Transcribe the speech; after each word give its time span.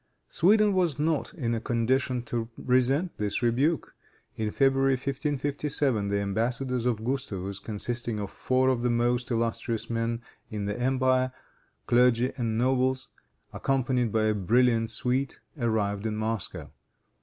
Sweden 0.29 0.73
was 0.73 0.97
not 0.97 1.31
in 1.35 1.53
a 1.53 1.59
condition 1.59 2.23
to 2.23 2.49
resent 2.57 3.15
this 3.19 3.43
rebuke. 3.43 3.93
In 4.35 4.49
February, 4.49 4.93
1557, 4.93 6.07
the 6.07 6.17
embassadors 6.19 6.87
of 6.87 7.03
Gustavus, 7.05 7.59
consisting 7.59 8.19
of 8.19 8.31
four 8.31 8.69
of 8.69 8.81
the 8.81 8.89
most 8.89 9.29
illustrious 9.29 9.91
men 9.91 10.23
in 10.49 10.65
the 10.65 10.79
empire, 10.79 11.31
clergy 11.85 12.31
and 12.35 12.57
nobles, 12.57 13.09
accompanied 13.53 14.11
by 14.11 14.23
a 14.23 14.33
brilliant 14.33 14.89
suite, 14.89 15.39
arrived 15.59 16.07
in 16.07 16.15
Moscow. 16.15 16.71